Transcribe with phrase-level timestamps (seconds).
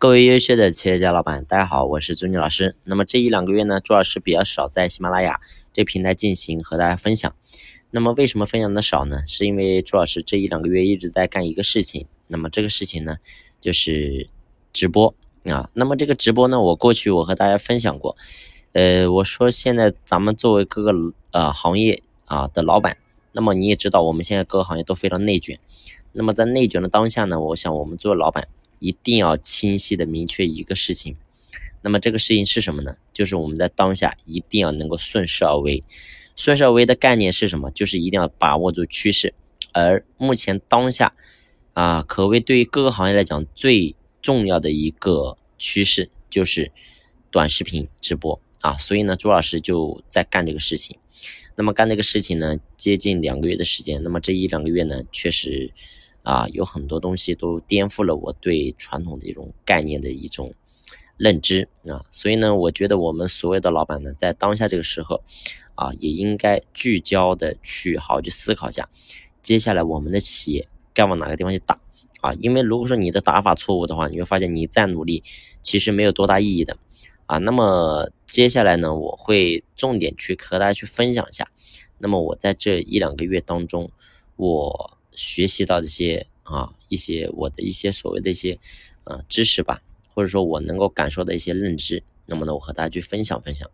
[0.00, 2.76] 各位优秀的企业家老板，大家好，我是朱妮老师。
[2.84, 5.40] 那么这一两个月呢，朱老师比较少在喜马拉雅
[5.72, 7.34] 这平台进行和大家分享。
[7.90, 9.24] 那么为什么分享的少呢？
[9.26, 12.06] 是因为朱老师这一两个月一直在干一个事情。
[12.28, 13.16] 那么这个事情呢，
[13.60, 14.30] 就是
[14.72, 15.12] 直播
[15.46, 15.68] 啊。
[15.74, 18.16] 那么这个直播呢，我过去我和大家分享过。
[18.74, 20.92] 呃，我说现在咱们作为各个
[21.32, 22.96] 呃行业啊的老板，
[23.32, 25.58] 那么你也知道，我们现在各个行业都非常内卷。
[26.12, 28.46] 那么在内卷的当下呢，我想我们作为老板
[28.78, 31.16] 一定要清晰的明确一个事情。
[31.82, 32.96] 那么这个事情是什么呢？
[33.12, 35.84] 就是我们在当下一定要能够顺势而为。
[36.34, 37.70] 顺势而为的概念是什么？
[37.70, 39.34] 就是一定要把握住趋势。
[39.72, 41.14] 而目前当下
[41.72, 46.72] 啊，可谓对于各个行业来讲最重要的一个趋势就是
[47.30, 48.40] 短视频直播。
[48.60, 50.98] 啊，所以呢，朱老师就在干这个事情。
[51.54, 54.02] 那么干这个事情呢，接近两个月的时间。
[54.02, 55.72] 那么这一两个月呢，确实
[56.22, 60.52] 啊，有很多东西都颠覆了我对传统这种概念的一种
[61.16, 62.04] 认知啊。
[62.10, 65.22] 所以呢，我觉得我们所有的老板呢，在当下这个时候
[65.74, 68.88] 啊，也应该聚焦的去好好去思考一下，
[69.42, 71.78] 接下来我们的企业该往哪个地方去打
[72.20, 72.34] 啊？
[72.34, 75.22] 因为如果说你的打法错误的话，你会发现你再努力，
[75.62, 76.76] 其实没有多大意义的。
[77.26, 81.46] 啊，那么接下来呢，我会重点去和大家去分享一下。
[81.98, 83.90] 那么我在这一两个月当中，
[84.36, 88.58] 我学习到这些啊，一些我的一些所谓的一些
[89.04, 89.82] 呃知识吧，
[90.14, 92.02] 或者说我能够感受到一些认知。
[92.26, 93.68] 那么呢，我和大家去分享分享，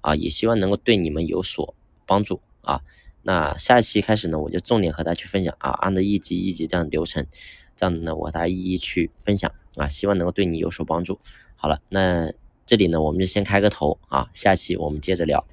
[0.00, 1.74] 啊，也希望能够对你们有所
[2.04, 2.80] 帮助啊。
[3.22, 7.24] 那下一期开始呢，我就重点和大家去分享啊，按照一级一级这样流程，
[7.76, 11.18] 这样呢，我和大家一一去分享啊，希望能够对你有所帮助。
[11.56, 12.32] 好了，那。
[12.66, 15.44] 这里呢，我们就先开个头啊，下期我们接着聊。